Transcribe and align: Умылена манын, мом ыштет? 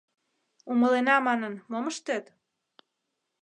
Умылена 0.71 1.15
манын, 1.27 1.53
мом 1.71 1.85
ыштет? 1.91 2.25